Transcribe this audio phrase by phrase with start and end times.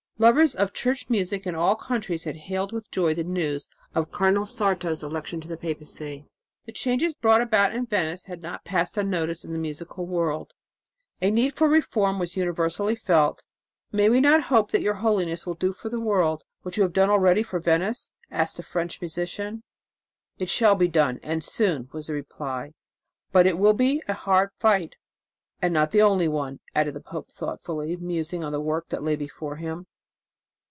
[0.19, 4.45] Lovers of church music in all countries had hailed with joy the news of Cardinal
[4.45, 6.27] Sarto's election to the papacy.
[6.67, 10.53] The changes brought about in Venice had not passed unnoticed in the musical world;
[11.23, 13.43] a need for reform was universally felt.
[13.91, 16.95] "May we not hope that your Holiness will do for the world what you have
[16.95, 19.63] already done for Venice?" asked a French musician.
[20.37, 22.73] "It shall be done and soon," was the reply,
[23.31, 24.97] "but it will be a hard fight.
[25.63, 29.15] And not the only one," added the pope thoughtfully, musing on the work that lay
[29.15, 29.87] before him.